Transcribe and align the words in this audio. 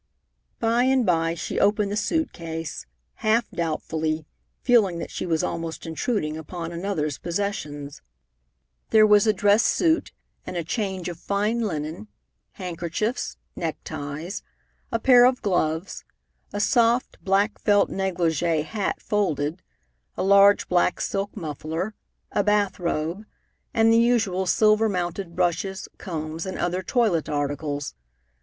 By 0.59 0.85
and 0.85 1.05
by, 1.05 1.35
she 1.35 1.59
opened 1.59 1.91
the 1.91 1.95
suit 1.95 2.33
case, 2.33 2.87
half 3.17 3.47
doubtfully, 3.51 4.25
feeling 4.63 4.97
that 4.97 5.11
she 5.11 5.27
was 5.27 5.43
almost 5.43 5.85
intruding 5.85 6.37
upon 6.37 6.71
another's 6.71 7.19
possessions. 7.19 8.01
There 8.89 9.05
were 9.05 9.19
a 9.27 9.31
dress 9.31 9.61
suit 9.61 10.11
and 10.43 10.57
a 10.57 10.63
change 10.63 11.07
of 11.07 11.19
fine 11.19 11.59
linen, 11.59 12.07
handkerchiefs, 12.53 13.37
neckties, 13.55 14.41
a 14.91 14.97
pair 14.97 15.23
of 15.25 15.43
gloves, 15.43 16.03
a 16.51 16.59
soft, 16.59 17.23
black 17.23 17.59
felt 17.59 17.91
negligée 17.91 18.65
hat 18.65 18.99
folded, 19.03 19.61
a 20.17 20.23
large 20.23 20.67
black 20.67 20.99
silk 20.99 21.37
muffler, 21.37 21.93
a 22.31 22.43
bath 22.43 22.79
robe, 22.79 23.23
and 23.71 23.93
the 23.93 23.99
usual 23.99 24.47
silver 24.47 24.89
mounted 24.89 25.35
brushes, 25.35 25.87
combs, 25.99 26.47
and 26.47 26.57
other 26.57 26.81
toilet 26.81 27.29
articles. 27.29 27.93